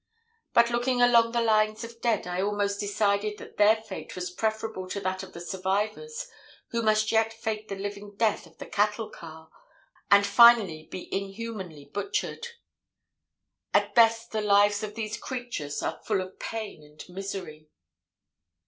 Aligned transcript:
But, 0.55 0.71
looking 0.71 0.99
along 0.99 1.31
the 1.31 1.43
lines 1.43 1.83
of 1.83 2.01
dead, 2.01 2.25
I 2.25 2.41
almost 2.41 2.79
decided 2.79 3.37
that 3.37 3.57
their 3.57 3.75
fate 3.75 4.15
was 4.15 4.31
preferable 4.31 4.89
to 4.89 4.99
that 4.99 5.21
of 5.21 5.33
the 5.33 5.39
survivors 5.39 6.27
who 6.69 6.81
must 6.81 7.11
yet 7.11 7.31
face 7.31 7.65
the 7.69 7.75
living 7.75 8.15
death 8.15 8.47
of 8.47 8.57
the 8.57 8.65
cattle 8.65 9.11
car, 9.11 9.51
and 10.09 10.25
finally 10.25 10.87
be 10.89 11.07
inhumanly 11.13 11.85
butchered. 11.93 12.47
At 13.75 13.93
best 13.93 14.31
the 14.31 14.41
lives 14.41 14.81
of 14.81 14.95
these 14.95 15.17
creatures 15.17 15.83
are 15.83 16.01
full 16.03 16.21
of 16.21 16.39
pain 16.39 16.81
and 16.81 17.07
misery. 17.15 17.69